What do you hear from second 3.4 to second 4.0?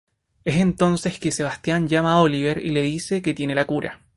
la cura.